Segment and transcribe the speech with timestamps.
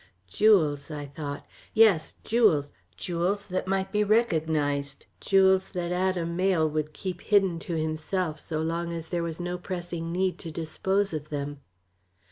[0.25, 1.45] Jewels, I thought:
[1.75, 7.75] yes, jewels jewels that might be recognized, jewels that Adam Mayle would keep hidden to
[7.77, 11.59] himself so long as there was no pressing need to dispose of them.